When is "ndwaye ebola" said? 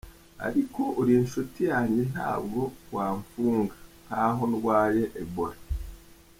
4.51-5.57